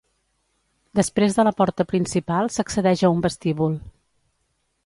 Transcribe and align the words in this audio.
Després 0.99 1.37
de 1.39 1.45
la 1.47 1.51
porta 1.59 1.87
principal 1.93 2.51
s'accedeix 2.57 3.07
a 3.09 3.15
un 3.19 3.23
vestíbul. 3.27 3.77